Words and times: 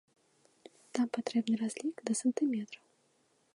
Там 0.97 1.07
патрэбны 1.17 1.55
разлік 1.63 1.95
да 2.11 2.17
сантыметраў. 2.23 2.85